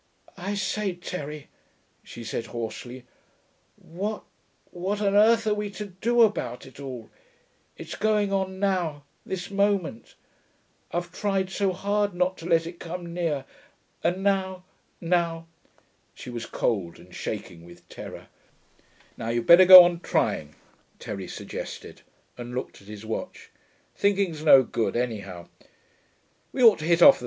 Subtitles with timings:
[0.35, 1.47] 'I say, Terry,'
[2.01, 3.05] she said hoarsely,
[3.77, 4.23] 'what
[4.71, 7.11] what on earth are we to do about it all?
[7.77, 10.15] It it's going on now this moment....
[10.91, 13.45] I've tried so hard not to let it come near...
[14.03, 14.63] and now...
[14.99, 15.45] now....'
[16.15, 18.25] She was cold and shaking with terror.
[19.17, 20.55] 'Now you'd better go on trying,'
[20.97, 22.01] Terry suggested,
[22.39, 23.51] and looked at his watch.
[23.93, 25.47] 'Thinking's no good, anyhow....
[26.51, 27.19] We ought to hit off the 3.